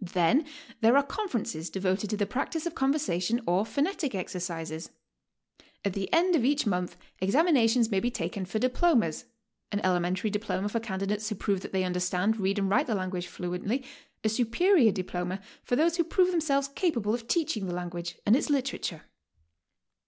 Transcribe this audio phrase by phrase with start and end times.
[0.00, 0.46] Then
[0.80, 4.90] there are conferences devoted to the practice of conversation or phonetic exercises.
[5.84, 9.26] At the end of each month examinations may be taken for diplomas,—
[9.70, 12.88] an ele mentary diploma for candidates who prove that they under stand, read and write
[12.88, 13.84] the language fluently,
[14.24, 18.50] a superior diploma for those who prove themselves capable of teaching the language and its
[18.50, 19.02] literature.